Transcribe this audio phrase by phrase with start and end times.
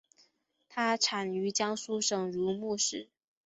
[0.67, 3.07] 它产于江苏省如皋市。